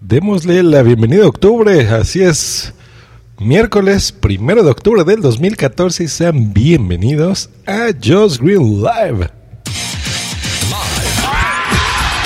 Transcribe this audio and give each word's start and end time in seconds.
Démosle 0.00 0.62
la 0.62 0.82
bienvenida 0.82 1.24
a 1.24 1.28
octubre, 1.28 1.88
así 1.88 2.22
es. 2.22 2.74
Miércoles 3.38 4.12
primero 4.12 4.62
de 4.62 4.70
octubre 4.70 5.04
del 5.04 5.20
2014 5.20 6.04
y 6.04 6.08
sean 6.08 6.52
bienvenidos 6.52 7.50
a 7.66 7.88
Just 7.92 8.40
Green 8.40 8.82
Live. 8.82 9.30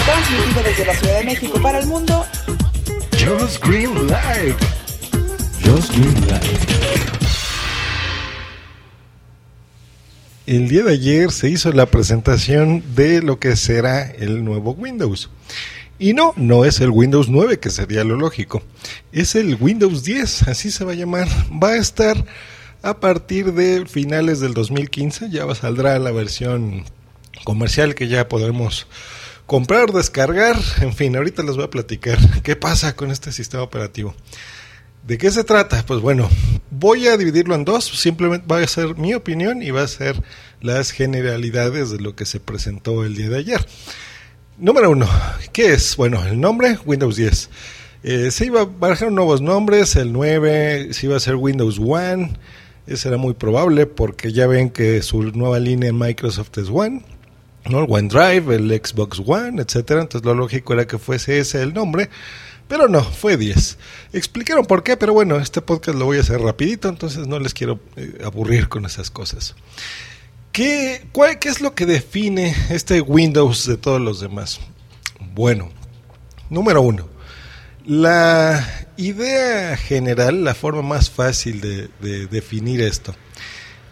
Transmitido 0.04 0.62
desde 0.64 0.84
la 0.86 0.94
Ciudad 0.94 1.18
de 1.18 1.24
México 1.24 1.60
para 1.62 1.78
el 1.78 1.86
mundo. 1.86 2.24
Just 3.12 3.64
Green 3.64 3.94
Live. 4.06 4.56
Just 5.64 5.92
Green 5.96 6.14
Live. 6.26 7.29
El 10.50 10.68
día 10.68 10.82
de 10.82 10.94
ayer 10.94 11.30
se 11.30 11.48
hizo 11.48 11.70
la 11.70 11.86
presentación 11.86 12.82
de 12.96 13.22
lo 13.22 13.38
que 13.38 13.54
será 13.54 14.10
el 14.10 14.44
nuevo 14.44 14.72
Windows. 14.72 15.30
Y 15.96 16.12
no, 16.12 16.32
no 16.34 16.64
es 16.64 16.80
el 16.80 16.90
Windows 16.90 17.28
9, 17.28 17.60
que 17.60 17.70
sería 17.70 18.02
lo 18.02 18.16
lógico. 18.16 18.60
Es 19.12 19.36
el 19.36 19.56
Windows 19.60 20.02
10, 20.02 20.48
así 20.48 20.72
se 20.72 20.84
va 20.84 20.90
a 20.90 20.96
llamar. 20.96 21.28
Va 21.52 21.68
a 21.68 21.76
estar 21.76 22.26
a 22.82 22.98
partir 22.98 23.52
de 23.52 23.86
finales 23.86 24.40
del 24.40 24.52
2015, 24.52 25.30
ya 25.30 25.54
saldrá 25.54 25.96
la 26.00 26.10
versión 26.10 26.84
comercial 27.44 27.94
que 27.94 28.08
ya 28.08 28.28
podremos 28.28 28.88
comprar, 29.46 29.92
descargar, 29.92 30.56
en 30.80 30.92
fin, 30.94 31.14
ahorita 31.14 31.44
les 31.44 31.54
voy 31.54 31.66
a 31.66 31.70
platicar 31.70 32.18
qué 32.42 32.56
pasa 32.56 32.96
con 32.96 33.12
este 33.12 33.30
sistema 33.30 33.62
operativo. 33.62 34.16
¿De 35.06 35.16
qué 35.16 35.30
se 35.30 35.44
trata? 35.44 35.84
Pues 35.86 36.00
bueno, 36.00 36.28
voy 36.70 37.06
a 37.08 37.16
dividirlo 37.16 37.54
en 37.54 37.64
dos, 37.64 37.84
simplemente 37.84 38.46
va 38.46 38.58
a 38.58 38.66
ser 38.66 38.96
mi 38.96 39.14
opinión 39.14 39.62
y 39.62 39.70
va 39.70 39.82
a 39.82 39.88
ser 39.88 40.22
las 40.60 40.90
generalidades 40.90 41.90
de 41.90 42.00
lo 42.00 42.14
que 42.14 42.26
se 42.26 42.38
presentó 42.38 43.04
el 43.04 43.16
día 43.16 43.30
de 43.30 43.38
ayer. 43.38 43.66
Número 44.58 44.90
uno, 44.90 45.08
¿qué 45.52 45.72
es? 45.72 45.96
Bueno, 45.96 46.22
el 46.26 46.38
nombre, 46.38 46.78
Windows 46.84 47.16
10. 47.16 47.50
Eh, 48.02 48.30
se 48.30 48.46
iba 48.46 48.60
a 48.60 48.64
barajar 48.64 49.10
nuevos 49.10 49.40
nombres, 49.40 49.96
el 49.96 50.12
9, 50.12 50.92
se 50.92 51.06
iba 51.06 51.16
a 51.16 51.20
ser 51.20 51.36
Windows 51.36 51.78
One, 51.78 52.32
eso 52.86 53.08
era 53.08 53.16
muy 53.16 53.34
probable 53.34 53.86
porque 53.86 54.32
ya 54.32 54.46
ven 54.46 54.68
que 54.68 55.00
su 55.02 55.22
nueva 55.22 55.58
línea 55.58 55.88
en 55.88 55.98
Microsoft 55.98 56.58
es 56.58 56.68
One, 56.70 57.02
¿no? 57.68 57.84
el 57.84 57.90
OneDrive, 57.90 58.54
el 58.54 58.70
Xbox 58.70 59.22
One, 59.24 59.62
etcétera, 59.62 60.02
entonces 60.02 60.26
lo 60.26 60.34
lógico 60.34 60.74
era 60.74 60.86
que 60.86 60.98
fuese 60.98 61.38
ese 61.38 61.62
el 61.62 61.72
nombre 61.72 62.10
pero 62.70 62.86
no, 62.86 63.02
fue 63.02 63.36
10. 63.36 63.78
Explicaron 64.12 64.64
por 64.64 64.84
qué, 64.84 64.96
pero 64.96 65.12
bueno, 65.12 65.38
este 65.38 65.60
podcast 65.60 65.98
lo 65.98 66.04
voy 66.04 66.18
a 66.18 66.20
hacer 66.20 66.40
rapidito, 66.40 66.88
entonces 66.88 67.26
no 67.26 67.40
les 67.40 67.52
quiero 67.52 67.80
eh, 67.96 68.20
aburrir 68.24 68.68
con 68.68 68.86
esas 68.86 69.10
cosas. 69.10 69.56
¿Qué, 70.52 71.04
cuál, 71.10 71.40
¿Qué 71.40 71.48
es 71.48 71.60
lo 71.60 71.74
que 71.74 71.84
define 71.84 72.54
este 72.70 73.00
Windows 73.00 73.66
de 73.66 73.76
todos 73.76 74.00
los 74.00 74.20
demás? 74.20 74.60
Bueno, 75.34 75.68
número 76.48 76.80
uno, 76.80 77.08
la 77.84 78.86
idea 78.96 79.76
general, 79.76 80.44
la 80.44 80.54
forma 80.54 80.82
más 80.82 81.10
fácil 81.10 81.60
de, 81.60 81.88
de 82.00 82.28
definir 82.28 82.82
esto, 82.82 83.16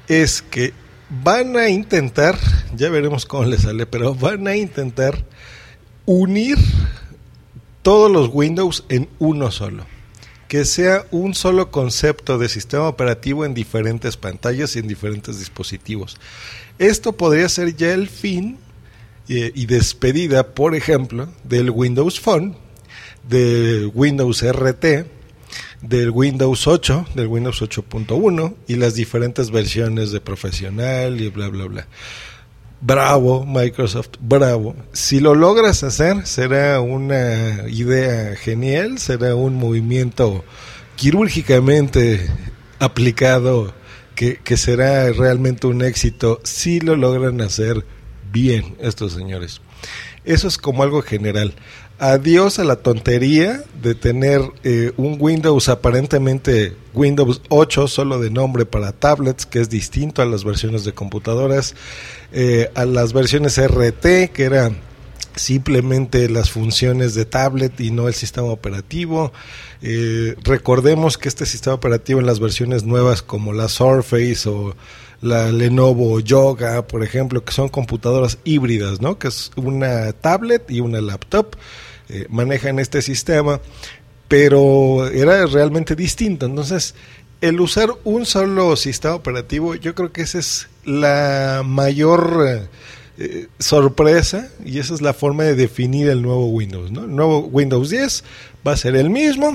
es 0.06 0.40
que 0.40 0.72
van 1.10 1.56
a 1.56 1.68
intentar, 1.68 2.38
ya 2.76 2.90
veremos 2.90 3.26
cómo 3.26 3.44
les 3.44 3.62
sale, 3.62 3.86
pero 3.86 4.14
van 4.14 4.46
a 4.46 4.54
intentar 4.54 5.24
unir 6.06 6.58
todos 7.88 8.12
los 8.12 8.28
Windows 8.30 8.84
en 8.90 9.08
uno 9.18 9.50
solo. 9.50 9.86
Que 10.46 10.66
sea 10.66 11.06
un 11.10 11.34
solo 11.34 11.70
concepto 11.70 12.36
de 12.36 12.50
sistema 12.50 12.86
operativo 12.86 13.46
en 13.46 13.54
diferentes 13.54 14.18
pantallas 14.18 14.76
y 14.76 14.80
en 14.80 14.88
diferentes 14.88 15.38
dispositivos. 15.38 16.18
Esto 16.78 17.14
podría 17.14 17.48
ser 17.48 17.74
ya 17.76 17.94
el 17.94 18.10
fin 18.10 18.58
eh, 19.30 19.52
y 19.54 19.64
despedida, 19.64 20.48
por 20.48 20.74
ejemplo, 20.74 21.30
del 21.44 21.70
Windows 21.70 22.20
Phone, 22.20 22.56
del 23.26 23.90
Windows 23.94 24.42
RT, 24.42 24.84
del 25.80 26.10
Windows 26.10 26.66
8, 26.66 27.06
del 27.14 27.26
Windows 27.28 27.62
8.1 27.62 28.54
y 28.66 28.76
las 28.76 28.96
diferentes 28.96 29.50
versiones 29.50 30.12
de 30.12 30.20
profesional 30.20 31.22
y 31.22 31.30
bla, 31.30 31.48
bla, 31.48 31.64
bla. 31.64 31.86
Bravo, 32.80 33.44
Microsoft, 33.44 34.10
bravo. 34.20 34.76
Si 34.92 35.18
lo 35.18 35.34
logras 35.34 35.82
hacer, 35.82 36.26
será 36.26 36.80
una 36.80 37.68
idea 37.68 38.36
genial, 38.36 38.98
será 38.98 39.34
un 39.34 39.56
movimiento 39.56 40.44
quirúrgicamente 40.94 42.28
aplicado 42.78 43.74
que, 44.14 44.36
que 44.36 44.56
será 44.56 45.10
realmente 45.12 45.66
un 45.66 45.82
éxito 45.82 46.40
si 46.44 46.78
lo 46.78 46.94
logran 46.94 47.40
hacer 47.40 47.84
bien 48.30 48.76
estos 48.80 49.12
señores. 49.12 49.60
Eso 50.24 50.46
es 50.46 50.56
como 50.56 50.84
algo 50.84 51.02
general 51.02 51.54
adiós 51.98 52.58
a 52.58 52.64
la 52.64 52.76
tontería 52.76 53.62
de 53.82 53.94
tener 53.94 54.40
eh, 54.62 54.92
un 54.96 55.16
Windows 55.18 55.68
aparentemente 55.68 56.76
Windows 56.94 57.42
8 57.48 57.88
solo 57.88 58.20
de 58.20 58.30
nombre 58.30 58.66
para 58.66 58.92
tablets, 58.92 59.46
que 59.46 59.60
es 59.60 59.68
distinto 59.68 60.22
a 60.22 60.26
las 60.26 60.44
versiones 60.44 60.84
de 60.84 60.92
computadoras, 60.92 61.74
eh, 62.32 62.70
a 62.74 62.84
las 62.84 63.12
versiones 63.12 63.58
RT, 63.58 64.30
que 64.32 64.44
eran 64.44 64.78
simplemente 65.36 66.28
las 66.28 66.50
funciones 66.50 67.14
de 67.14 67.24
tablet 67.24 67.80
y 67.80 67.90
no 67.90 68.08
el 68.08 68.14
sistema 68.14 68.48
operativo. 68.48 69.32
Eh, 69.82 70.34
recordemos 70.42 71.18
que 71.18 71.28
este 71.28 71.46
sistema 71.46 71.74
operativo 71.74 72.20
en 72.20 72.26
las 72.26 72.40
versiones 72.40 72.84
nuevas 72.84 73.22
como 73.22 73.52
la 73.52 73.68
Surface 73.68 74.48
o 74.48 74.74
la 75.20 75.50
Lenovo 75.50 76.20
Yoga, 76.20 76.86
por 76.86 77.02
ejemplo, 77.02 77.44
que 77.44 77.52
son 77.52 77.68
computadoras 77.68 78.38
híbridas, 78.44 79.00
¿no? 79.00 79.18
Que 79.18 79.28
es 79.28 79.50
una 79.56 80.12
tablet 80.12 80.70
y 80.70 80.80
una 80.80 81.00
laptop 81.00 81.56
eh, 82.08 82.26
manejan 82.28 82.78
este 82.78 83.02
sistema, 83.02 83.60
pero 84.28 85.08
era 85.08 85.46
realmente 85.46 85.94
distinto. 85.94 86.46
Entonces, 86.46 86.94
el 87.40 87.60
usar 87.60 87.90
un 88.04 88.26
solo 88.26 88.76
sistema 88.76 89.14
operativo, 89.14 89.74
yo 89.74 89.94
creo 89.94 90.12
que 90.12 90.22
esa 90.22 90.38
es 90.38 90.68
la 90.84 91.62
mayor 91.64 92.68
eh, 93.18 93.48
sorpresa 93.58 94.48
y 94.64 94.78
esa 94.78 94.94
es 94.94 95.00
la 95.00 95.12
forma 95.12 95.44
de 95.44 95.54
definir 95.54 96.08
el 96.08 96.22
nuevo 96.22 96.46
Windows. 96.46 96.90
¿no? 96.90 97.04
El 97.04 97.14
nuevo 97.14 97.40
Windows 97.40 97.90
10 97.90 98.24
va 98.66 98.72
a 98.72 98.76
ser 98.76 98.96
el 98.96 99.10
mismo 99.10 99.52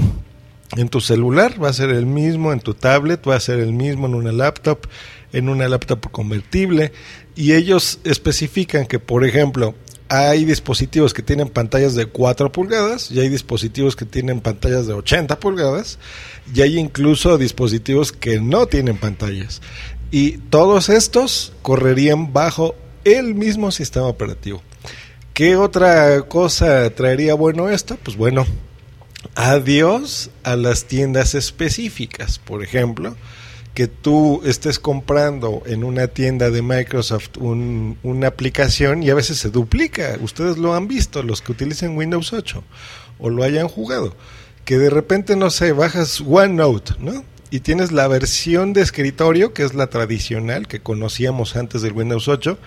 en 0.76 0.90
tu 0.90 1.02
celular, 1.02 1.62
va 1.64 1.70
a 1.70 1.74
ser 1.74 1.90
el 1.90 2.06
mismo 2.06 2.52
en 2.52 2.60
tu 2.60 2.74
tablet, 2.74 3.28
va 3.28 3.36
a 3.36 3.40
ser 3.40 3.60
el 3.60 3.74
mismo 3.74 4.08
en 4.08 4.16
una 4.16 4.32
laptop, 4.32 4.88
en 5.32 5.50
una 5.50 5.68
laptop 5.68 6.12
convertible 6.12 6.92
y 7.36 7.54
ellos 7.54 8.00
especifican 8.04 8.86
que, 8.86 9.00
por 9.00 9.26
ejemplo, 9.26 9.76
hay 10.14 10.46
dispositivos 10.46 11.12
que 11.12 11.24
tienen 11.24 11.50
pantallas 11.50 11.96
de 11.96 12.06
4 12.06 12.52
pulgadas 12.52 13.10
y 13.10 13.20
hay 13.20 13.30
dispositivos 13.30 13.96
que 13.96 14.06
tienen 14.06 14.42
pantallas 14.42 14.86
de 14.86 14.94
80 14.94 15.40
pulgadas 15.40 15.98
y 16.54 16.62
hay 16.62 16.78
incluso 16.78 17.40
dispositivos 17.40 18.12
que 18.12 18.40
no 18.40 18.68
tienen 18.68 18.98
pantallas. 18.98 19.64
Y 20.12 20.38
todos 20.38 20.90
estos 20.90 21.52
correrían 21.64 22.32
bajo 22.32 22.76
el 23.06 23.34
mismo 23.34 23.72
sistema 23.72 24.06
operativo. 24.06 24.62
¿Qué 25.34 25.56
otra 25.56 26.22
cosa 26.22 26.88
traería 26.92 27.34
bueno 27.34 27.72
esto? 27.72 27.98
Pues 28.04 28.16
bueno, 28.16 28.46
adiós 29.34 30.30
a 30.44 30.56
las 30.56 30.86
tiendas 30.86 31.34
específicas. 31.34 32.38
Por 32.38 32.62
ejemplo, 32.62 33.16
que 33.74 33.88
tú 33.88 34.42
estés 34.46 34.78
comprando 34.78 35.64
en 35.66 35.84
una 35.84 36.08
tienda 36.08 36.52
de 36.52 36.62
Microsoft 36.62 37.38
una 37.40 38.28
aplicación 38.28 39.02
y 39.02 39.10
a 39.10 39.16
veces 39.16 39.40
se 39.40 39.50
duplica. 39.50 40.18
Ustedes 40.22 40.58
lo 40.58 40.76
han 40.76 40.88
visto, 40.88 41.24
los 41.24 41.42
que 41.42 41.52
utilicen 41.52 41.98
Windows 41.98 42.34
8 42.34 42.64
o 43.20 43.30
lo 43.30 43.44
hayan 43.44 43.68
jugado. 43.68 44.16
Que 44.66 44.78
de 44.78 44.90
repente, 44.90 45.36
no 45.36 45.50
sé, 45.50 45.72
bajas 45.72 46.22
OneNote, 46.22 46.94
¿no? 47.00 47.26
Y 47.50 47.60
tienes 47.60 47.92
la 47.92 48.08
versión 48.08 48.74
de 48.74 48.82
escritorio, 48.82 49.54
que 49.54 49.64
es 49.64 49.74
la 49.74 49.88
tradicional 49.88 50.68
que 50.68 50.80
conocíamos 50.80 51.56
antes 51.56 51.82
del 51.82 51.94
Windows 51.94 52.28
8, 52.28 52.58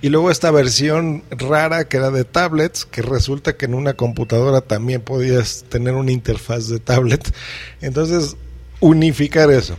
y 0.00 0.08
luego 0.08 0.32
esta 0.32 0.50
versión 0.50 1.22
rara 1.30 1.86
que 1.86 1.98
era 1.98 2.10
de 2.10 2.24
tablets, 2.24 2.84
que 2.84 3.02
resulta 3.02 3.56
que 3.56 3.66
en 3.66 3.74
una 3.74 3.94
computadora 3.94 4.60
también 4.60 5.00
podías 5.00 5.64
tener 5.68 5.94
una 5.94 6.10
interfaz 6.10 6.68
de 6.68 6.80
tablet. 6.80 7.32
Entonces, 7.80 8.36
unificar 8.80 9.50
eso. 9.52 9.76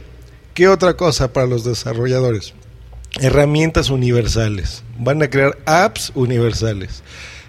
¿Qué 0.54 0.68
otra 0.68 0.96
cosa 0.96 1.34
para 1.34 1.48
los 1.48 1.64
desarrolladores? 1.64 2.54
Herramientas 3.20 3.90
universales. 3.90 4.84
Van 5.00 5.24
a 5.24 5.30
crear 5.30 5.58
apps 5.66 6.12
universales. 6.14 7.02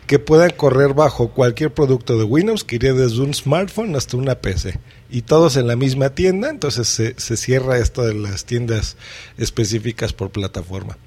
que 0.07 0.19
puedan 0.19 0.51
correr 0.51 0.93
bajo 0.93 1.31
cualquier 1.31 1.73
producto 1.73 2.19
de 2.19 2.25
Windows, 2.25 2.63
que 2.63 2.77
iría 2.77 2.93
desde 2.93 3.23
un 3.23 3.33
smartphone 3.33 3.97
hasta 3.97 4.19
una 4.19 4.35
PC. 4.35 4.79
Y 5.11 5.23
todos 5.23 5.57
en 5.57 5.67
la 5.67 5.77
misma 5.77 6.11
tienda, 6.11 6.51
entonces 6.51 6.89
se, 6.89 7.15
se 7.19 7.39
cierra 7.39 7.79
esto 7.79 8.05
de 8.05 8.13
las 8.13 8.45
tiendas 8.45 8.99
específicas 9.39 10.13
por 10.13 10.29
plataforma. 10.29 10.99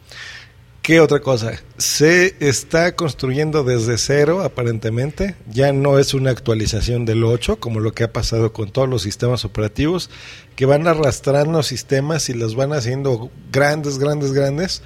¿Qué 0.87 1.01
otra 1.01 1.19
cosa? 1.19 1.51
Se 1.77 2.37
está 2.39 2.95
construyendo 2.95 3.65
desde 3.65 3.97
cero, 3.97 4.41
aparentemente. 4.41 5.35
Ya 5.49 5.73
no 5.73 5.99
es 5.99 6.13
una 6.13 6.31
actualización 6.31 7.03
del 7.03 7.25
8, 7.25 7.59
como 7.59 7.81
lo 7.81 7.91
que 7.91 8.05
ha 8.05 8.13
pasado 8.13 8.53
con 8.53 8.71
todos 8.71 8.87
los 8.87 9.01
sistemas 9.01 9.43
operativos, 9.43 10.09
que 10.55 10.65
van 10.65 10.87
arrastrando 10.87 11.61
sistemas 11.61 12.29
y 12.29 12.35
los 12.35 12.55
van 12.55 12.71
haciendo 12.71 13.29
grandes, 13.51 13.99
grandes, 13.99 14.31
grandes. 14.31 14.81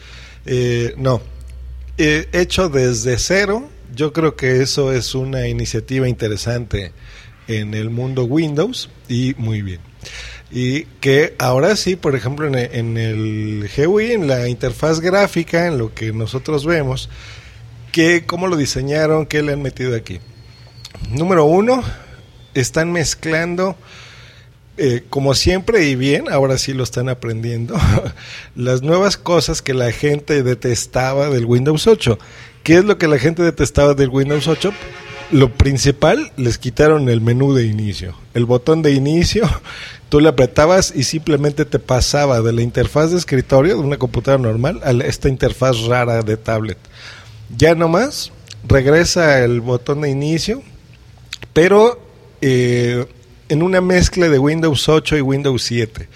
Eh, 0.48 0.96
no. 0.98 1.22
Eh, 2.00 2.28
hecho 2.32 2.68
desde 2.68 3.20
cero, 3.20 3.70
yo 3.94 4.12
creo 4.12 4.36
que 4.36 4.64
eso 4.64 4.92
es 4.92 5.14
una 5.14 5.48
iniciativa 5.50 6.10
interesante 6.10 6.94
en 7.48 7.76
el 7.76 7.92
mundo 7.92 8.24
Windows 8.24 8.90
y 9.08 9.36
muy 9.38 9.62
bien. 9.62 9.82
Y 10.52 10.84
que 11.00 11.34
ahora 11.40 11.76
sí, 11.78 11.96
por 11.96 12.16
ejemplo, 12.16 12.46
en, 12.46 12.98
el 12.98 13.70
GUI, 13.76 14.12
en 14.12 14.28
la 14.28 14.50
interfaz 14.50 15.00
gráfica, 15.00 15.68
en 15.68 15.78
lo 15.78 15.94
que 15.94 16.12
nosotros 16.12 16.66
vemos, 16.66 17.10
que 17.94 18.26
cómo 18.26 18.48
lo 18.48 18.58
diseñaron, 18.58 19.26
qué 19.26 19.42
le 19.42 19.54
han 19.54 19.62
metido 19.62 19.96
aquí. 19.96 20.20
Número 21.10 21.46
uno, 21.46 21.82
están 22.54 22.92
mezclando, 22.92 23.78
eh, 24.76 25.04
como 25.10 25.36
siempre 25.36 25.86
y 25.86 25.96
bien, 25.96 26.30
ahora 26.30 26.58
sí 26.58 26.74
lo 26.74 26.84
están 26.84 27.08
aprendiendo, 27.08 27.76
las 28.56 28.82
nuevas 28.82 29.16
cosas 29.16 29.62
que 29.62 29.74
la 29.74 29.92
gente 29.94 30.44
detestaba 30.44 31.30
del 31.30 31.46
Windows 31.46 31.88
8. 31.88 32.20
¿Qué 32.64 32.76
es 32.78 32.86
lo 32.86 32.98
que 32.98 33.08
la 33.08 33.20
gente 33.20 33.42
detestaba 33.42 33.94
del 33.94 34.10
Windows 34.10 34.48
8? 34.48 34.74
Lo 35.32 35.54
principal, 35.54 36.32
les 36.38 36.58
quitaron 36.58 37.10
el 37.10 37.22
menú 37.22 37.54
de 37.54 37.66
inicio. 37.66 38.16
El 38.34 38.46
botón 38.46 38.82
de 38.82 38.92
inicio 38.92 39.50
Tú 40.12 40.20
le 40.20 40.28
apretabas 40.28 40.92
y 40.94 41.04
simplemente 41.04 41.64
te 41.64 41.80
pasaba 41.80 42.42
de 42.42 42.52
la 42.52 42.62
interfaz 42.62 43.12
de 43.12 43.18
escritorio 43.18 43.76
de 43.76 43.80
una 43.82 43.96
computadora 43.96 44.44
normal 44.44 44.82
a 44.84 44.92
esta 45.06 45.30
interfaz 45.30 45.86
rara 45.86 46.22
de 46.22 46.36
tablet. 46.36 46.78
Ya 47.56 47.76
nomás 47.76 48.34
regresa 48.68 49.42
el 49.42 49.62
botón 49.62 50.02
de 50.02 50.10
inicio, 50.10 50.64
pero 51.54 51.98
eh, 52.42 53.06
en 53.48 53.64
una 53.64 53.80
mezcla 53.80 54.28
de 54.28 54.38
Windows 54.38 54.90
8 54.90 55.16
y 55.16 55.22
Windows 55.22 55.64
7. 55.64 56.10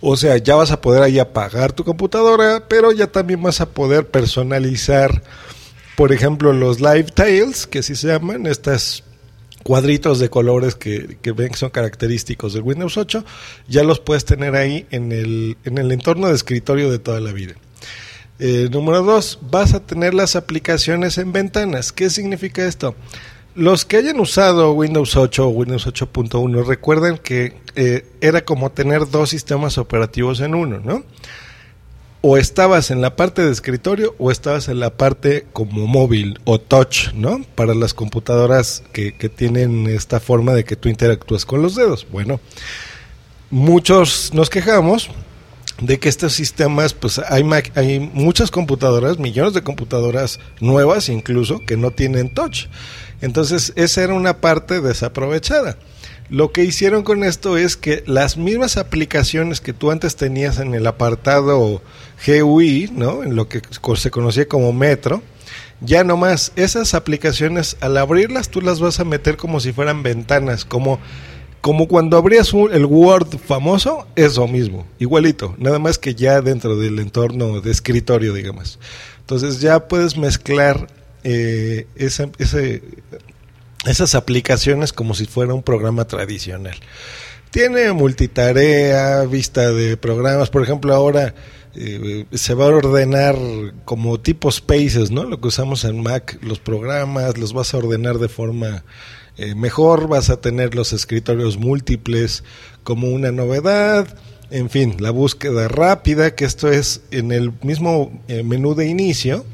O 0.00 0.16
sea, 0.16 0.38
ya 0.38 0.54
vas 0.54 0.70
a 0.70 0.80
poder 0.80 1.02
ahí 1.02 1.18
apagar 1.18 1.74
tu 1.74 1.84
computadora, 1.84 2.64
pero 2.66 2.90
ya 2.90 3.08
también 3.08 3.42
vas 3.42 3.60
a 3.60 3.68
poder 3.68 4.06
personalizar, 4.06 5.22
por 5.96 6.12
ejemplo, 6.12 6.52
los 6.52 6.80
Live 6.80 7.10
Tails, 7.14 7.66
que 7.66 7.80
así 7.80 7.96
se 7.96 8.08
llaman, 8.08 8.46
estas 8.46 9.02
cuadritos 9.62 10.20
de 10.20 10.30
colores 10.30 10.76
que, 10.76 11.18
ven 11.24 11.48
que 11.48 11.56
son 11.56 11.70
característicos 11.70 12.54
del 12.54 12.62
Windows 12.62 12.96
8, 12.96 13.24
ya 13.66 13.82
los 13.82 13.98
puedes 13.98 14.24
tener 14.24 14.54
ahí 14.54 14.86
en 14.90 15.10
el, 15.10 15.56
en 15.64 15.78
el 15.78 15.90
entorno 15.90 16.28
de 16.28 16.34
escritorio 16.34 16.90
de 16.90 17.00
toda 17.00 17.20
la 17.20 17.32
vida. 17.32 17.54
Eh, 18.38 18.68
número 18.70 19.02
dos, 19.02 19.38
vas 19.50 19.72
a 19.74 19.80
tener 19.80 20.12
las 20.14 20.36
aplicaciones 20.36 21.18
en 21.18 21.32
ventanas. 21.32 21.92
¿Qué 21.92 22.10
significa 22.10 22.66
esto? 22.66 22.94
Los 23.54 23.86
que 23.86 23.96
hayan 23.96 24.20
usado 24.20 24.72
Windows 24.72 25.16
8 25.16 25.46
o 25.46 25.48
Windows 25.48 25.86
8.1 25.86 26.64
recuerden 26.66 27.16
que 27.16 27.54
eh, 27.74 28.04
era 28.20 28.44
como 28.44 28.70
tener 28.70 29.08
dos 29.08 29.30
sistemas 29.30 29.78
operativos 29.78 30.40
en 30.40 30.54
uno, 30.54 30.78
¿no? 30.78 31.04
O 32.28 32.36
estabas 32.36 32.90
en 32.90 33.00
la 33.00 33.14
parte 33.14 33.44
de 33.44 33.52
escritorio 33.52 34.16
o 34.18 34.32
estabas 34.32 34.66
en 34.66 34.80
la 34.80 34.90
parte 34.90 35.46
como 35.52 35.86
móvil 35.86 36.40
o 36.44 36.58
touch, 36.58 37.12
¿no? 37.14 37.40
Para 37.54 37.72
las 37.72 37.94
computadoras 37.94 38.82
que, 38.92 39.12
tienen 39.28 39.86
esta 39.86 40.18
forma 40.18 40.52
de 40.52 40.64
que 40.64 40.74
tú 40.74 40.88
interactúas 40.88 41.44
con 41.44 41.62
los 41.62 41.76
dedos. 41.76 42.04
Bueno, 42.10 42.40
muchos 43.48 44.34
nos 44.34 44.50
quejamos 44.50 45.08
de 45.80 46.00
que 46.00 46.08
estos 46.08 46.32
sistemas, 46.32 46.94
pues 46.94 47.20
hay, 47.20 47.44
hay 47.76 48.00
muchas 48.00 48.50
computadoras, 48.50 49.20
millones 49.20 49.54
de 49.54 49.62
computadoras 49.62 50.40
nuevas 50.58 51.08
incluso, 51.08 51.64
que 51.64 51.76
no 51.76 51.92
tienen 51.92 52.28
touch. 52.30 52.66
Entonces, 53.20 53.72
esa 53.76 54.02
era 54.02 54.14
una 54.14 54.40
parte 54.40 54.80
desaprovechada. 54.80 55.78
Lo 56.28 56.50
que 56.50 56.64
hicieron 56.64 57.02
con 57.02 57.22
esto 57.22 57.56
es 57.56 57.76
que 57.76 58.02
las 58.06 58.36
mismas 58.36 58.76
aplicaciones 58.76 59.60
que 59.60 59.72
tú 59.72 59.90
antes 59.90 60.16
tenías 60.16 60.58
en 60.58 60.74
el 60.74 60.86
apartado 60.86 61.82
GUI, 62.26 62.90
¿no? 62.92 63.22
En 63.22 63.36
lo 63.36 63.48
que 63.48 63.62
se 63.96 64.10
conocía 64.10 64.48
como 64.48 64.72
Metro, 64.72 65.22
ya 65.80 66.04
nomás 66.04 66.52
esas 66.56 66.94
aplicaciones 66.94 67.76
al 67.80 67.96
abrirlas 67.96 68.48
tú 68.48 68.60
las 68.60 68.80
vas 68.80 68.98
a 68.98 69.04
meter 69.04 69.36
como 69.36 69.60
si 69.60 69.72
fueran 69.72 70.02
ventanas, 70.02 70.64
como 70.64 70.98
como 71.60 71.88
cuando 71.88 72.16
abrías 72.16 72.52
el 72.70 72.84
Word 72.84 73.38
famoso, 73.38 74.06
eso 74.14 74.46
mismo, 74.46 74.86
igualito, 75.00 75.56
nada 75.58 75.80
más 75.80 75.98
que 75.98 76.14
ya 76.14 76.40
dentro 76.40 76.76
del 76.76 77.00
entorno 77.00 77.60
de 77.60 77.72
escritorio, 77.72 78.32
digamos. 78.32 78.78
Entonces 79.18 79.60
ya 79.60 79.88
puedes 79.88 80.16
mezclar 80.16 80.86
eh, 81.24 81.88
ese, 81.96 82.82
esas 83.86 84.14
aplicaciones 84.14 84.92
como 84.92 85.14
si 85.14 85.26
fuera 85.26 85.54
un 85.54 85.62
programa 85.62 86.06
tradicional. 86.06 86.76
Tiene 87.50 87.92
multitarea, 87.92 89.22
vista 89.22 89.72
de 89.72 89.96
programas, 89.96 90.50
por 90.50 90.62
ejemplo, 90.62 90.94
ahora 90.94 91.34
eh, 91.74 92.26
se 92.32 92.54
va 92.54 92.66
a 92.66 92.68
ordenar 92.68 93.36
como 93.84 94.18
tipo 94.20 94.50
spaces, 94.50 95.10
¿no? 95.10 95.24
Lo 95.24 95.40
que 95.40 95.48
usamos 95.48 95.84
en 95.84 96.02
Mac, 96.02 96.38
los 96.42 96.58
programas, 96.58 97.38
los 97.38 97.52
vas 97.52 97.72
a 97.72 97.78
ordenar 97.78 98.18
de 98.18 98.28
forma 98.28 98.84
eh, 99.36 99.54
mejor, 99.54 100.08
vas 100.08 100.30
a 100.30 100.40
tener 100.40 100.74
los 100.74 100.92
escritorios 100.92 101.58
múltiples 101.58 102.44
como 102.82 103.08
una 103.08 103.30
novedad, 103.30 104.08
en 104.50 104.70
fin, 104.70 104.96
la 105.00 105.10
búsqueda 105.10 105.68
rápida, 105.68 106.34
que 106.34 106.44
esto 106.44 106.70
es 106.70 107.02
en 107.10 107.32
el 107.32 107.52
mismo 107.62 108.22
eh, 108.28 108.42
menú 108.42 108.74
de 108.74 108.86
inicio, 108.86 109.44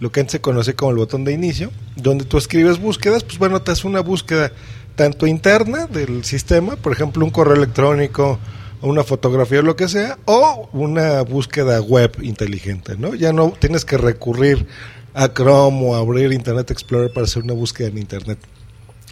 lo 0.00 0.12
que 0.12 0.20
antes 0.20 0.32
se 0.32 0.40
conoce 0.40 0.74
como 0.74 0.90
el 0.90 0.98
botón 0.98 1.24
de 1.24 1.32
inicio, 1.32 1.70
donde 1.96 2.24
tú 2.24 2.38
escribes 2.38 2.78
búsquedas, 2.78 3.24
pues 3.24 3.38
bueno, 3.38 3.62
te 3.62 3.72
hace 3.72 3.86
una 3.86 4.00
búsqueda 4.00 4.52
tanto 4.94 5.26
interna 5.26 5.86
del 5.86 6.24
sistema, 6.24 6.76
por 6.76 6.92
ejemplo, 6.92 7.24
un 7.24 7.30
correo 7.30 7.56
electrónico, 7.56 8.38
una 8.82 9.04
fotografía 9.04 9.60
o 9.60 9.62
lo 9.62 9.76
que 9.76 9.88
sea, 9.88 10.18
o 10.24 10.68
una 10.72 11.22
búsqueda 11.22 11.80
web 11.80 12.16
inteligente, 12.22 12.96
¿no? 12.98 13.14
Ya 13.14 13.32
no 13.32 13.52
tienes 13.58 13.84
que 13.84 13.96
recurrir 13.96 14.66
a 15.14 15.32
Chrome 15.32 15.80
o 15.82 15.94
abrir 15.94 16.32
Internet 16.32 16.70
Explorer 16.70 17.12
para 17.12 17.24
hacer 17.24 17.42
una 17.42 17.54
búsqueda 17.54 17.88
en 17.88 17.98
Internet. 17.98 18.38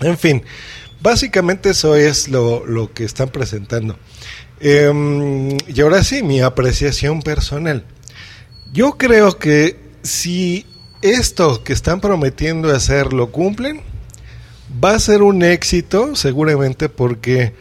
En 0.00 0.18
fin, 0.18 0.42
básicamente 1.00 1.70
eso 1.70 1.96
es 1.96 2.28
lo, 2.28 2.66
lo 2.66 2.92
que 2.92 3.04
están 3.04 3.28
presentando. 3.30 3.96
Em, 4.60 5.56
y 5.66 5.80
ahora 5.80 6.02
sí, 6.02 6.22
mi 6.22 6.40
apreciación 6.40 7.22
personal. 7.22 7.84
Yo 8.72 8.98
creo 8.98 9.38
que 9.38 9.78
si 10.02 10.66
esto 11.04 11.62
que 11.62 11.74
están 11.74 12.00
prometiendo 12.00 12.74
hacer 12.74 13.12
lo 13.12 13.30
cumplen, 13.30 13.82
va 14.82 14.94
a 14.94 14.98
ser 14.98 15.22
un 15.22 15.42
éxito 15.42 16.16
seguramente 16.16 16.88
porque 16.88 17.52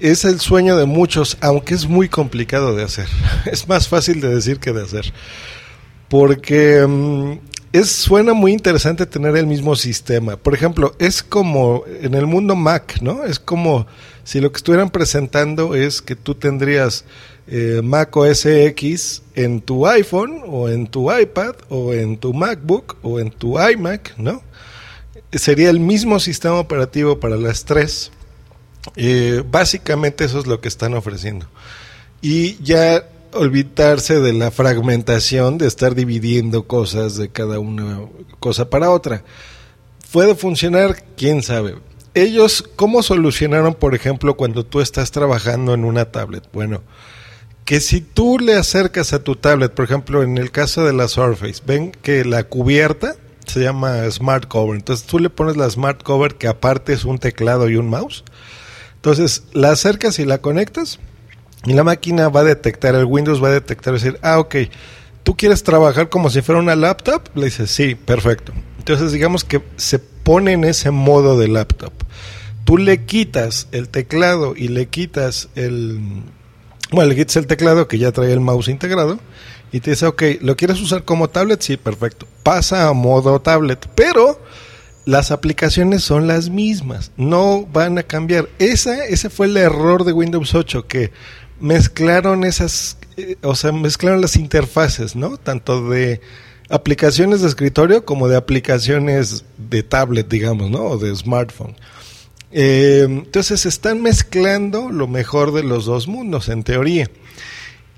es 0.00 0.24
el 0.24 0.40
sueño 0.40 0.78
de 0.78 0.86
muchos, 0.86 1.36
aunque 1.42 1.74
es 1.74 1.86
muy 1.86 2.08
complicado 2.08 2.74
de 2.74 2.84
hacer. 2.84 3.06
Es 3.44 3.68
más 3.68 3.86
fácil 3.86 4.22
de 4.22 4.34
decir 4.34 4.58
que 4.60 4.72
de 4.72 4.82
hacer. 4.82 5.12
Porque 6.08 6.86
mm, 6.86 7.49
es, 7.72 7.90
suena 7.90 8.32
muy 8.32 8.52
interesante 8.52 9.06
tener 9.06 9.36
el 9.36 9.46
mismo 9.46 9.76
sistema. 9.76 10.36
Por 10.36 10.54
ejemplo, 10.54 10.94
es 10.98 11.22
como 11.22 11.84
en 11.86 12.14
el 12.14 12.26
mundo 12.26 12.56
Mac, 12.56 13.00
¿no? 13.00 13.24
Es 13.24 13.38
como 13.38 13.86
si 14.24 14.40
lo 14.40 14.50
que 14.50 14.56
estuvieran 14.56 14.90
presentando 14.90 15.74
es 15.74 16.02
que 16.02 16.16
tú 16.16 16.34
tendrías 16.34 17.04
eh, 17.46 17.80
Mac 17.82 18.16
OS 18.16 18.46
X 18.46 19.22
en 19.34 19.60
tu 19.60 19.86
iPhone 19.86 20.42
o 20.46 20.68
en 20.68 20.86
tu 20.86 21.12
iPad 21.12 21.54
o 21.68 21.92
en 21.92 22.16
tu 22.16 22.32
MacBook 22.32 22.96
o 23.02 23.20
en 23.20 23.30
tu 23.30 23.58
iMac, 23.60 24.16
¿no? 24.18 24.42
Sería 25.32 25.70
el 25.70 25.78
mismo 25.78 26.18
sistema 26.18 26.58
operativo 26.58 27.20
para 27.20 27.36
las 27.36 27.64
tres. 27.64 28.10
Eh, 28.96 29.44
básicamente 29.48 30.24
eso 30.24 30.40
es 30.40 30.46
lo 30.46 30.60
que 30.60 30.68
están 30.68 30.94
ofreciendo. 30.94 31.46
Y 32.20 32.62
ya 32.62 33.04
olvidarse 33.32 34.20
de 34.20 34.32
la 34.32 34.50
fragmentación, 34.50 35.58
de 35.58 35.66
estar 35.66 35.94
dividiendo 35.94 36.64
cosas 36.64 37.16
de 37.16 37.28
cada 37.28 37.58
una 37.58 38.00
cosa 38.38 38.70
para 38.70 38.90
otra. 38.90 39.22
¿Puede 40.12 40.34
funcionar? 40.34 41.04
¿Quién 41.16 41.42
sabe? 41.42 41.76
Ellos, 42.14 42.68
¿cómo 42.76 43.02
solucionaron, 43.02 43.74
por 43.74 43.94
ejemplo, 43.94 44.36
cuando 44.36 44.64
tú 44.64 44.80
estás 44.80 45.12
trabajando 45.12 45.74
en 45.74 45.84
una 45.84 46.06
tablet? 46.06 46.48
Bueno, 46.52 46.82
que 47.64 47.80
si 47.80 48.00
tú 48.00 48.38
le 48.38 48.56
acercas 48.56 49.12
a 49.12 49.22
tu 49.22 49.36
tablet, 49.36 49.72
por 49.72 49.84
ejemplo, 49.84 50.22
en 50.24 50.38
el 50.38 50.50
caso 50.50 50.84
de 50.84 50.92
la 50.92 51.06
Surface, 51.06 51.62
ven 51.64 51.92
que 51.92 52.24
la 52.24 52.44
cubierta 52.44 53.14
se 53.46 53.60
llama 53.60 54.10
Smart 54.10 54.48
Cover. 54.48 54.76
Entonces 54.76 55.06
tú 55.06 55.18
le 55.18 55.30
pones 55.30 55.56
la 55.56 55.70
Smart 55.70 56.02
Cover 56.02 56.34
que 56.34 56.48
aparte 56.48 56.92
es 56.92 57.04
un 57.04 57.18
teclado 57.18 57.68
y 57.68 57.76
un 57.76 57.88
mouse. 57.88 58.24
Entonces 58.96 59.44
la 59.52 59.70
acercas 59.70 60.18
y 60.18 60.24
la 60.24 60.38
conectas 60.38 60.98
y 61.64 61.72
la 61.74 61.84
máquina 61.84 62.28
va 62.28 62.40
a 62.40 62.44
detectar, 62.44 62.94
el 62.94 63.04
Windows 63.04 63.42
va 63.42 63.48
a 63.48 63.52
detectar, 63.52 63.92
decir, 63.92 64.18
ah, 64.22 64.38
ok, 64.38 64.56
tú 65.22 65.36
quieres 65.36 65.62
trabajar 65.62 66.08
como 66.08 66.30
si 66.30 66.40
fuera 66.40 66.60
una 66.60 66.74
laptop, 66.74 67.22
le 67.34 67.46
dices, 67.46 67.70
sí, 67.70 67.94
perfecto. 67.94 68.52
Entonces 68.78 69.12
digamos 69.12 69.44
que 69.44 69.62
se 69.76 69.98
pone 69.98 70.52
en 70.52 70.64
ese 70.64 70.90
modo 70.90 71.38
de 71.38 71.48
laptop. 71.48 71.92
Tú 72.64 72.78
le 72.78 73.04
quitas 73.04 73.68
el 73.72 73.88
teclado 73.88 74.54
y 74.56 74.68
le 74.68 74.86
quitas 74.86 75.48
el... 75.54 76.22
Bueno, 76.92 77.10
le 77.10 77.16
quitas 77.16 77.36
el 77.36 77.46
teclado 77.46 77.88
que 77.88 77.98
ya 77.98 78.10
trae 78.12 78.32
el 78.32 78.40
mouse 78.40 78.68
integrado 78.68 79.18
y 79.72 79.80
te 79.80 79.90
dice, 79.90 80.06
ok, 80.06 80.22
¿lo 80.40 80.56
quieres 80.56 80.80
usar 80.80 81.04
como 81.04 81.28
tablet? 81.28 81.60
Sí, 81.60 81.76
perfecto. 81.76 82.26
Pasa 82.42 82.88
a 82.88 82.92
modo 82.92 83.40
tablet, 83.40 83.86
pero 83.94 84.40
las 85.04 85.30
aplicaciones 85.30 86.02
son 86.02 86.26
las 86.26 86.50
mismas, 86.50 87.12
no 87.16 87.66
van 87.66 87.98
a 87.98 88.02
cambiar. 88.02 88.48
Esa, 88.58 89.04
ese 89.04 89.30
fue 89.30 89.46
el 89.46 89.56
error 89.56 90.04
de 90.04 90.12
Windows 90.12 90.54
8, 90.54 90.86
que 90.86 91.12
mezclaron 91.60 92.44
esas, 92.44 92.96
eh, 93.16 93.36
o 93.42 93.54
sea, 93.54 93.72
mezclaron 93.72 94.20
las 94.20 94.36
interfaces, 94.36 95.14
¿no? 95.14 95.36
Tanto 95.36 95.88
de 95.88 96.20
aplicaciones 96.68 97.42
de 97.42 97.48
escritorio 97.48 98.04
como 98.04 98.28
de 98.28 98.36
aplicaciones 98.36 99.44
de 99.58 99.82
tablet, 99.82 100.28
digamos, 100.28 100.70
¿no? 100.70 100.82
O 100.82 100.98
de 100.98 101.14
smartphone. 101.14 101.76
Eh, 102.52 103.04
entonces 103.08 103.66
están 103.66 104.02
mezclando 104.02 104.90
lo 104.90 105.06
mejor 105.06 105.52
de 105.52 105.62
los 105.62 105.84
dos 105.84 106.08
mundos, 106.08 106.48
en 106.48 106.64
teoría. 106.64 107.08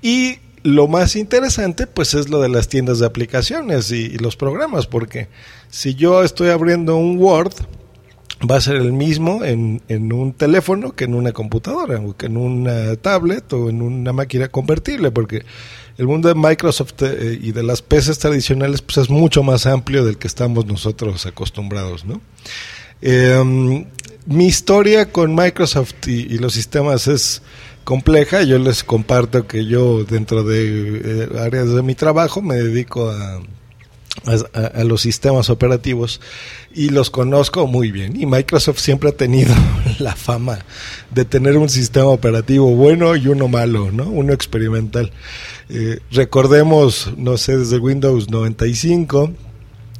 Y 0.01 0.39
lo 0.63 0.87
más 0.87 1.15
interesante, 1.15 1.87
pues, 1.87 2.13
es 2.13 2.29
lo 2.29 2.41
de 2.41 2.49
las 2.49 2.67
tiendas 2.67 2.99
de 2.99 3.05
aplicaciones 3.05 3.91
y, 3.91 4.05
y 4.05 4.17
los 4.17 4.35
programas, 4.35 4.87
porque 4.87 5.27
si 5.69 5.95
yo 5.95 6.23
estoy 6.23 6.49
abriendo 6.49 6.95
un 6.95 7.17
Word, 7.17 7.53
va 8.49 8.57
a 8.57 8.61
ser 8.61 8.75
el 8.75 8.93
mismo 8.93 9.43
en, 9.43 9.81
en, 9.87 10.11
un 10.13 10.33
teléfono 10.33 10.93
que 10.93 11.05
en 11.05 11.13
una 11.13 11.31
computadora, 11.31 11.99
o 11.99 12.15
que 12.15 12.27
en 12.27 12.37
una 12.37 12.95
tablet 12.97 13.51
o 13.53 13.69
en 13.69 13.81
una 13.81 14.13
máquina 14.13 14.47
convertible, 14.47 15.11
porque 15.11 15.45
el 15.97 16.07
mundo 16.07 16.29
de 16.29 16.35
Microsoft 16.35 17.01
eh, 17.01 17.39
y 17.41 17.51
de 17.51 17.63
las 17.63 17.81
PCs 17.81 18.19
tradicionales 18.19 18.81
pues 18.81 18.97
es 18.97 19.09
mucho 19.09 19.43
más 19.43 19.65
amplio 19.65 20.03
del 20.05 20.17
que 20.17 20.27
estamos 20.27 20.65
nosotros 20.65 21.25
acostumbrados, 21.25 22.05
¿no? 22.05 22.21
Eh, 23.01 23.85
mi 24.25 24.45
historia 24.45 25.11
con 25.11 25.35
Microsoft 25.35 26.07
y, 26.07 26.21
y, 26.33 26.37
los 26.37 26.53
sistemas 26.53 27.07
es 27.07 27.41
compleja. 27.83 28.43
Yo 28.43 28.57
les 28.59 28.83
comparto 28.83 29.45
que 29.47 29.65
yo 29.65 30.03
dentro 30.03 30.43
de 30.43 31.01
eh, 31.03 31.39
áreas 31.39 31.69
de 31.73 31.83
mi 31.83 31.95
trabajo 31.95 32.41
me 32.41 32.55
dedico 32.55 33.09
a 33.09 33.41
a, 34.53 34.59
a, 34.65 34.83
los 34.83 35.01
sistemas 35.01 35.49
operativos 35.49 36.21
y 36.73 36.89
los 36.89 37.09
conozco 37.09 37.67
muy 37.67 37.91
bien. 37.91 38.19
Y 38.19 38.25
Microsoft 38.25 38.79
siempre 38.79 39.09
ha 39.09 39.13
tenido 39.13 39.53
la 39.99 40.15
fama 40.15 40.59
de 41.11 41.25
tener 41.25 41.57
un 41.57 41.69
sistema 41.69 42.07
operativo 42.07 42.75
bueno 42.75 43.15
y 43.15 43.27
uno 43.27 43.47
malo, 43.47 43.91
¿no? 43.91 44.05
Uno 44.05 44.33
experimental. 44.33 45.11
Eh, 45.69 45.99
recordemos, 46.11 47.11
no 47.17 47.37
sé, 47.37 47.57
desde 47.57 47.79
Windows 47.79 48.29
95, 48.29 49.31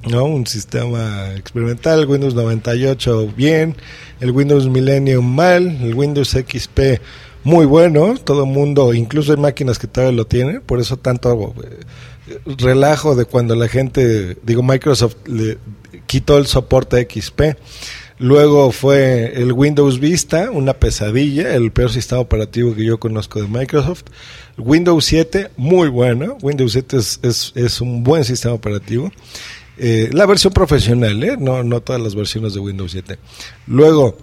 ¿no? 0.09 0.25
Un 0.25 0.45
sistema 0.45 1.33
experimental, 1.35 2.05
Windows 2.05 2.35
98 2.35 3.33
bien, 3.35 3.75
el 4.19 4.31
Windows 4.31 4.67
Millennium 4.67 5.25
mal, 5.25 5.79
el 5.81 5.93
Windows 5.95 6.29
XP 6.29 7.01
muy 7.43 7.65
bueno, 7.65 8.15
todo 8.23 8.45
el 8.45 8.49
mundo, 8.49 8.93
incluso 8.93 9.33
hay 9.33 9.37
máquinas 9.37 9.77
que 9.77 9.87
todavía 9.87 10.15
lo 10.15 10.25
tienen, 10.25 10.61
por 10.61 10.79
eso 10.79 10.97
tanto 10.97 11.53
eh, 11.63 11.79
relajo 12.45 13.15
de 13.15 13.25
cuando 13.25 13.55
la 13.55 13.67
gente, 13.67 14.37
digo, 14.43 14.63
Microsoft 14.63 15.15
le 15.25 15.57
quitó 16.05 16.37
el 16.37 16.47
soporte 16.47 17.07
XP. 17.09 17.41
Luego 18.19 18.71
fue 18.71 19.33
el 19.35 19.51
Windows 19.51 19.99
Vista, 19.99 20.51
una 20.51 20.73
pesadilla, 20.73 21.55
el 21.55 21.71
peor 21.71 21.91
sistema 21.91 22.21
operativo 22.21 22.75
que 22.75 22.85
yo 22.85 22.99
conozco 22.99 23.41
de 23.41 23.47
Microsoft. 23.47 24.03
Windows 24.57 25.03
7, 25.05 25.51
muy 25.57 25.89
bueno. 25.89 26.37
Windows 26.41 26.73
7 26.73 26.97
es, 26.97 27.51
es, 27.55 27.81
un 27.81 28.03
buen 28.03 28.23
sistema 28.23 28.53
operativo. 28.53 29.11
Eh, 29.77 30.09
la 30.13 30.25
versión 30.25 30.53
profesional, 30.53 31.23
¿eh? 31.23 31.35
no, 31.39 31.63
no 31.63 31.81
todas 31.81 32.01
las 32.01 32.15
versiones 32.15 32.53
de 32.53 32.59
Windows 32.59 32.91
7. 32.91 33.17
Luego, 33.67 34.15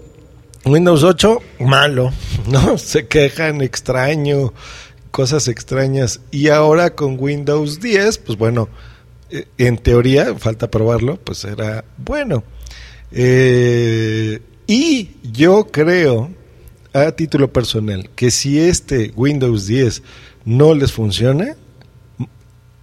Windows 0.64 1.02
8, 1.02 1.38
malo, 1.60 2.12
¿no? 2.46 2.78
Se 2.78 3.06
quejan, 3.06 3.60
extraño, 3.60 4.52
cosas 5.10 5.48
extrañas. 5.48 6.20
Y 6.30 6.48
ahora 6.48 6.94
con 6.94 7.16
Windows 7.18 7.80
10, 7.80 8.18
pues 8.18 8.38
bueno, 8.38 8.68
eh, 9.30 9.46
en 9.58 9.78
teoría, 9.78 10.34
falta 10.36 10.70
probarlo, 10.70 11.16
pues 11.16 11.38
será 11.38 11.84
bueno. 11.96 12.44
Eh, 13.12 14.40
y 14.66 15.10
yo 15.32 15.66
creo, 15.66 16.30
a 16.92 17.12
título 17.12 17.52
personal, 17.52 18.10
que 18.14 18.30
si 18.30 18.58
este 18.58 19.12
Windows 19.16 19.66
10 19.66 20.02
no 20.44 20.74
les 20.74 20.92
funciona, 20.92 21.56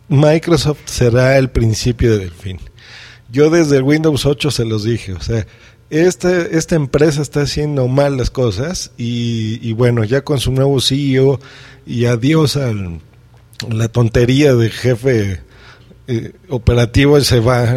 Microsoft 0.10 0.80
será 0.86 1.38
el 1.38 1.50
principio 1.50 2.18
del 2.18 2.32
fin. 2.32 2.60
Yo 3.30 3.50
desde 3.50 3.78
el 3.78 3.84
Windows 3.84 4.26
8 4.26 4.52
se 4.52 4.66
los 4.66 4.84
dije, 4.84 5.14
o 5.14 5.22
sea, 5.22 5.46
esta, 5.90 6.42
esta 6.42 6.76
empresa 6.76 7.22
está 7.22 7.42
haciendo 7.42 7.88
mal 7.88 8.18
las 8.18 8.30
cosas 8.30 8.92
y, 8.98 9.72
bueno, 9.74 10.04
ya 10.04 10.22
con 10.22 10.40
su 10.40 10.52
nuevo 10.52 10.82
CEO 10.82 11.40
y 11.86 12.06
adiós 12.06 12.58
a 12.58 12.74
la 13.70 13.88
tontería 13.88 14.54
de 14.54 14.70
jefe 14.70 15.42
eh, 16.10 16.34
operativo 16.50 17.20
se 17.22 17.40
va, 17.40 17.74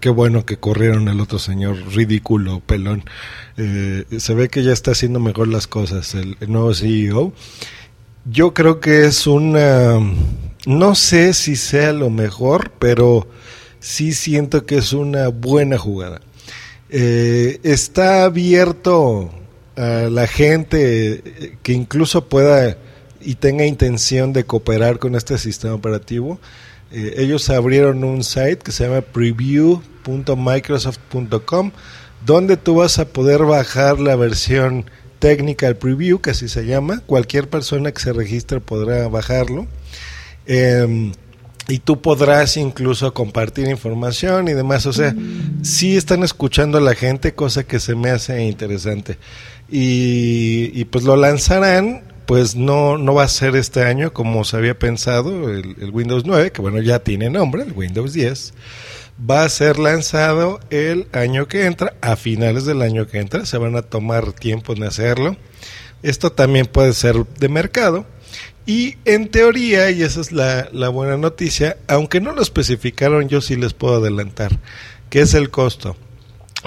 qué 0.00 0.08
bueno 0.08 0.46
que 0.46 0.58
corrieron 0.58 1.08
el 1.08 1.20
otro 1.20 1.38
señor 1.38 1.76
ridículo, 1.94 2.60
pelón. 2.60 3.04
Eh, 3.56 4.04
se 4.18 4.34
ve 4.34 4.48
que 4.48 4.62
ya 4.62 4.72
está 4.72 4.92
haciendo 4.92 5.20
mejor 5.20 5.48
las 5.48 5.66
cosas 5.66 6.14
el, 6.14 6.36
el 6.40 6.52
nuevo 6.52 6.74
CEO. 6.74 7.32
Yo 8.26 8.54
creo 8.54 8.80
que 8.80 9.06
es 9.06 9.26
una, 9.26 9.98
no 10.66 10.94
sé 10.94 11.32
si 11.32 11.56
sea 11.56 11.92
lo 11.92 12.10
mejor, 12.10 12.72
pero 12.78 13.28
sí 13.80 14.12
siento 14.12 14.66
que 14.66 14.76
es 14.78 14.92
una 14.92 15.28
buena 15.28 15.78
jugada. 15.78 16.20
Eh, 16.90 17.60
está 17.62 18.24
abierto 18.24 19.30
a 19.76 20.08
la 20.10 20.26
gente 20.26 21.56
que 21.62 21.72
incluso 21.72 22.28
pueda 22.28 22.76
y 23.20 23.34
tenga 23.34 23.66
intención 23.66 24.32
de 24.32 24.44
cooperar 24.44 24.98
con 24.98 25.14
este 25.16 25.38
sistema 25.38 25.74
operativo. 25.74 26.38
Eh, 26.92 27.14
ellos 27.18 27.50
abrieron 27.50 28.04
un 28.04 28.22
site 28.22 28.58
que 28.58 28.70
se 28.72 28.86
llama 28.86 29.00
preview.microsoft.com 29.00 31.72
donde 32.24 32.56
tú 32.56 32.76
vas 32.76 32.98
a 32.98 33.08
poder 33.08 33.42
bajar 33.42 34.00
la 34.00 34.16
versión 34.16 34.86
técnica 35.18 35.66
del 35.66 35.76
preview, 35.76 36.20
que 36.20 36.30
así 36.30 36.48
se 36.48 36.64
llama. 36.66 37.02
Cualquier 37.06 37.48
persona 37.48 37.92
que 37.92 38.00
se 38.00 38.12
registre 38.12 38.60
podrá 38.60 39.08
bajarlo. 39.08 39.66
Eh, 40.46 41.12
y 41.68 41.78
tú 41.78 42.00
podrás 42.00 42.56
incluso 42.56 43.12
compartir 43.12 43.68
información 43.68 44.48
y 44.48 44.52
demás. 44.52 44.86
O 44.86 44.92
sea, 44.92 45.14
sí 45.62 45.96
están 45.96 46.22
escuchando 46.22 46.78
a 46.78 46.80
la 46.80 46.94
gente, 46.94 47.34
cosa 47.34 47.64
que 47.64 47.80
se 47.80 47.94
me 47.94 48.10
hace 48.10 48.44
interesante. 48.44 49.18
Y, 49.68 50.84
pues 50.86 51.04
lo 51.04 51.16
lanzarán, 51.16 52.04
pues 52.26 52.54
no, 52.54 52.98
no 52.98 53.14
va 53.14 53.24
a 53.24 53.28
ser 53.28 53.56
este 53.56 53.82
año 53.82 54.12
como 54.12 54.44
se 54.44 54.56
había 54.56 54.78
pensado, 54.78 55.50
el, 55.50 55.76
el, 55.80 55.90
Windows 55.90 56.24
9, 56.24 56.52
que 56.52 56.62
bueno, 56.62 56.80
ya 56.80 57.00
tiene 57.00 57.30
nombre, 57.30 57.62
el 57.62 57.72
Windows 57.72 58.12
10. 58.12 58.54
Va 59.28 59.42
a 59.42 59.48
ser 59.48 59.78
lanzado 59.78 60.60
el 60.70 61.08
año 61.12 61.48
que 61.48 61.66
entra, 61.66 61.94
a 62.00 62.16
finales 62.16 62.64
del 62.64 62.82
año 62.82 63.06
que 63.06 63.18
entra. 63.18 63.46
Se 63.46 63.58
van 63.58 63.74
a 63.74 63.82
tomar 63.82 64.32
tiempo 64.32 64.74
en 64.74 64.84
hacerlo. 64.84 65.36
Esto 66.02 66.30
también 66.30 66.66
puede 66.66 66.92
ser 66.92 67.26
de 67.26 67.48
mercado 67.48 68.06
y 68.66 68.96
en 69.04 69.28
teoría, 69.28 69.90
y 69.92 70.02
esa 70.02 70.20
es 70.20 70.32
la, 70.32 70.68
la, 70.72 70.88
buena 70.88 71.16
noticia, 71.16 71.76
aunque 71.86 72.20
no 72.20 72.32
lo 72.32 72.42
especificaron, 72.42 73.28
yo 73.28 73.40
sí 73.40 73.54
les 73.54 73.74
puedo 73.74 73.96
adelantar, 73.96 74.58
que 75.08 75.20
es 75.20 75.34
el 75.34 75.50
costo. 75.50 75.96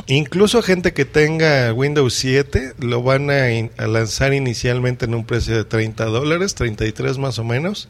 Incluso 0.07 0.61
gente 0.61 0.93
que 0.93 1.03
tenga 1.03 1.73
Windows 1.73 2.13
7 2.13 2.75
lo 2.79 3.03
van 3.03 3.29
a, 3.29 3.47
a 3.77 3.87
lanzar 3.87 4.33
inicialmente 4.33 5.05
en 5.05 5.13
un 5.13 5.25
precio 5.25 5.57
de 5.57 5.65
30 5.65 6.05
dólares, 6.05 6.55
33 6.55 7.17
más 7.17 7.37
o 7.37 7.43
menos. 7.43 7.89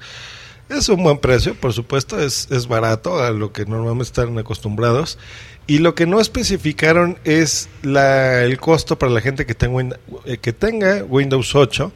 Es 0.69 0.89
un 0.89 1.03
buen 1.03 1.19
precio, 1.19 1.53
por 1.55 1.73
supuesto, 1.73 2.19
es, 2.19 2.47
es 2.51 2.67
barato 2.67 3.21
a 3.21 3.29
lo 3.29 3.53
que 3.53 3.65
normalmente 3.65 4.05
están 4.05 4.37
acostumbrados. 4.39 5.19
Y 5.67 5.79
lo 5.79 5.93
que 5.93 6.07
no 6.07 6.19
especificaron 6.19 7.19
es 7.25 7.69
la, 7.83 8.43
el 8.43 8.57
costo 8.57 8.97
para 8.97 9.11
la 9.11 9.21
gente 9.21 9.45
que 9.45 9.53
tenga, 9.53 9.99
que 10.41 10.51
tenga 10.51 11.03
Windows 11.03 11.53
8 11.53 11.91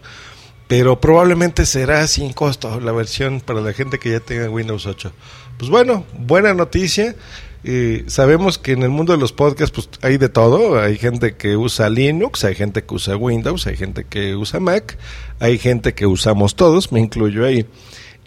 pero 0.76 1.00
probablemente 1.00 1.68
será 1.68 2.08
sin 2.08 2.34
costo 2.34 2.80
la 2.80 2.92
versión 2.92 3.42
para 3.42 3.62
la 3.62 3.74
gente 3.74 4.00
que 4.00 4.10
ya 4.10 4.20
tenga 4.20 4.50
Windows 4.50 4.88
8. 4.88 5.14
Pues 5.60 5.70
bueno, 5.70 6.04
buena 6.18 6.56
noticia. 6.56 7.16
Eh, 7.64 8.06
sabemos 8.08 8.58
que 8.58 8.72
en 8.72 8.82
el 8.82 8.90
mundo 8.90 9.14
de 9.14 9.20
los 9.20 9.34
podcasts 9.34 9.72
pues 9.72 9.88
hay 10.02 10.18
de 10.18 10.30
todo, 10.30 10.82
hay 10.82 10.98
gente 10.98 11.36
que 11.36 11.58
usa 11.58 11.92
Linux, 11.92 12.44
hay 12.44 12.56
gente 12.56 12.84
que 12.84 12.96
usa 12.96 13.16
Windows, 13.16 13.68
hay 13.68 13.78
gente 13.78 14.06
que 14.06 14.36
usa 14.36 14.60
Mac, 14.60 14.98
hay 15.40 15.60
gente 15.60 15.94
que 15.94 16.08
usamos 16.08 16.56
todos, 16.56 16.92
me 16.92 17.02
incluyo 17.02 17.46
ahí, 17.46 17.68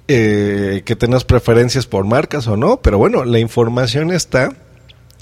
eh, 0.06 0.82
que 0.84 0.94
tenemos 0.94 1.24
preferencias 1.24 1.88
por 1.88 2.04
marcas 2.04 2.46
o 2.46 2.56
no, 2.56 2.80
pero 2.80 2.96
bueno, 2.96 3.24
la 3.24 3.40
información 3.40 4.12
está 4.12 4.56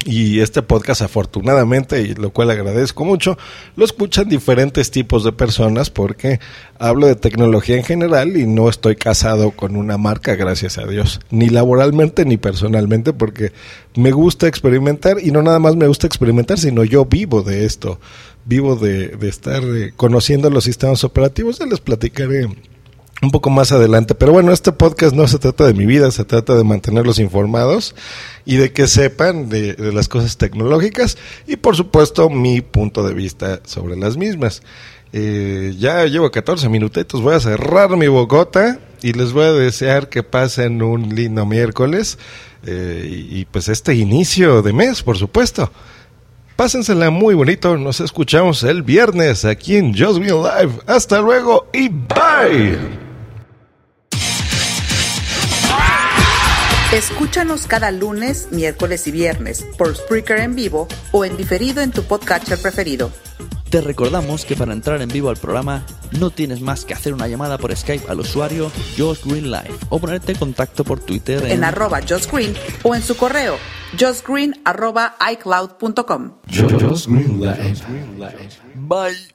Y 0.06 0.40
este 0.40 0.60
podcast, 0.60 1.00
afortunadamente, 1.00 2.02
y 2.02 2.14
lo 2.14 2.30
cual 2.30 2.50
agradezco 2.50 3.06
mucho, 3.06 3.38
lo 3.74 3.86
escuchan 3.86 4.28
diferentes 4.28 4.90
tipos 4.90 5.24
de 5.24 5.32
personas 5.32 5.88
porque 5.88 6.40
hablo 6.78 7.06
de 7.06 7.16
tecnología 7.16 7.76
en 7.76 7.84
general 7.84 8.36
y 8.36 8.46
no 8.46 8.68
estoy 8.68 8.96
casado 8.96 9.52
con 9.52 9.76
una 9.76 9.96
marca, 9.96 10.34
gracias 10.34 10.76
a 10.76 10.86
Dios, 10.86 11.20
ni 11.30 11.48
laboralmente 11.48 12.26
ni 12.26 12.36
personalmente, 12.36 13.14
porque 13.14 13.52
me 13.96 14.12
gusta 14.12 14.46
experimentar 14.46 15.16
y 15.22 15.30
no 15.30 15.42
nada 15.42 15.58
más 15.58 15.74
me 15.74 15.86
gusta 15.86 16.06
experimentar, 16.06 16.58
sino 16.58 16.84
yo 16.84 17.06
vivo 17.06 17.42
de 17.42 17.64
esto, 17.64 17.98
vivo 18.44 18.76
de, 18.76 19.08
de 19.08 19.28
estar 19.28 19.62
eh, 19.64 19.94
conociendo 19.96 20.50
los 20.50 20.64
sistemas 20.64 21.02
operativos. 21.04 21.58
Ya 21.58 21.66
les 21.66 21.80
platicaré 21.80 22.48
un 23.22 23.30
poco 23.30 23.50
más 23.50 23.72
adelante. 23.72 24.14
Pero 24.14 24.32
bueno, 24.32 24.52
este 24.52 24.72
podcast 24.72 25.14
no 25.14 25.26
se 25.28 25.38
trata 25.38 25.66
de 25.66 25.74
mi 25.74 25.86
vida, 25.86 26.10
se 26.10 26.24
trata 26.24 26.54
de 26.56 26.64
mantenerlos 26.64 27.18
informados 27.18 27.94
y 28.44 28.56
de 28.56 28.72
que 28.72 28.86
sepan 28.86 29.48
de, 29.48 29.76
las 29.92 30.08
cosas 30.08 30.36
tecnológicas 30.36 31.16
y 31.46 31.56
por 31.56 31.76
supuesto 31.76 32.30
mi 32.30 32.60
punto 32.60 33.06
de 33.06 33.14
vista 33.14 33.60
sobre 33.64 33.96
las 33.96 34.16
mismas. 34.16 34.62
Eh, 35.12 35.74
ya 35.78 36.04
llevo 36.06 36.30
14 36.30 36.68
minutitos, 36.68 37.22
voy 37.22 37.34
a 37.34 37.40
cerrar 37.40 37.96
mi 37.96 38.08
bocota 38.08 38.80
y 39.00 39.12
les 39.12 39.32
voy 39.32 39.44
a 39.44 39.52
desear 39.52 40.08
que 40.08 40.24
pasen 40.24 40.82
un 40.82 41.14
lindo 41.14 41.46
miércoles 41.46 42.18
eh, 42.66 43.08
y, 43.08 43.40
y 43.40 43.44
pues 43.44 43.68
este 43.68 43.94
inicio 43.94 44.62
de 44.62 44.72
mes, 44.72 45.02
por 45.02 45.16
supuesto. 45.16 45.70
Pásensela 46.56 47.10
muy 47.10 47.34
bonito, 47.34 47.76
nos 47.76 48.00
escuchamos 48.00 48.62
el 48.62 48.82
viernes 48.84 49.44
aquí 49.44 49.76
en 49.76 49.92
Just 49.96 50.20
Be 50.20 50.26
Live. 50.26 50.80
Hasta 50.86 51.20
luego 51.20 51.68
y 51.72 51.88
bye. 51.88 53.03
Escúchanos 56.94 57.66
cada 57.66 57.90
lunes, 57.90 58.52
miércoles 58.52 59.08
y 59.08 59.10
viernes 59.10 59.66
por 59.76 59.96
Spreaker 59.96 60.38
en 60.38 60.54
vivo 60.54 60.86
o 61.10 61.24
en 61.24 61.36
diferido 61.36 61.82
en 61.82 61.90
tu 61.90 62.04
podcatcher 62.04 62.56
preferido. 62.56 63.10
Te 63.68 63.80
recordamos 63.80 64.44
que 64.44 64.54
para 64.54 64.72
entrar 64.72 65.02
en 65.02 65.08
vivo 65.08 65.28
al 65.28 65.36
programa 65.36 65.84
no 66.12 66.30
tienes 66.30 66.60
más 66.60 66.84
que 66.84 66.94
hacer 66.94 67.12
una 67.12 67.26
llamada 67.26 67.58
por 67.58 67.74
Skype 67.76 68.08
al 68.08 68.20
usuario 68.20 68.70
Josh 68.96 69.24
Green 69.24 69.50
Live 69.50 69.74
o 69.88 69.98
ponerte 69.98 70.30
en 70.30 70.38
contacto 70.38 70.84
por 70.84 71.00
Twitter 71.00 71.44
en, 71.46 71.50
en 71.50 71.64
arroba 71.64 72.00
Josh 72.08 72.30
Green 72.30 72.54
o 72.84 72.94
en 72.94 73.02
su 73.02 73.16
correo 73.16 73.56
joshgreen 73.98 74.54
arroba 74.64 75.16
iCloud.com. 75.32 76.34
Josh 76.48 77.08
Green 77.08 77.40
Live. 77.40 77.82
Bye. 78.76 79.34